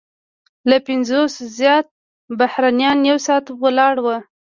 له 0.69 0.77
پنځوسو 0.87 1.41
زیات 1.57 1.87
بهرنیان 2.39 2.97
یو 3.09 3.17
ساعت 3.27 3.45
ولاړ 3.61 3.95
وو. 4.05 4.17